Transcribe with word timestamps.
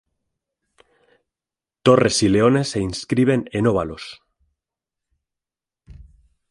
Torres 1.83 2.23
y 2.23 2.29
leones 2.29 2.69
se 2.69 2.79
inscriben 2.79 3.47
en 3.51 3.67
óvalos. 3.67 4.23